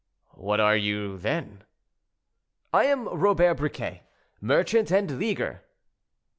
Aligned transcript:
"What 0.37 0.59
are 0.59 0.75
you, 0.75 1.19
then?" 1.19 1.63
"I 2.73 2.85
am 2.85 3.07
Robert 3.07 3.53
Briquet, 3.57 4.01
merchant 4.41 4.89
and 4.89 5.19
leaguer." 5.19 5.61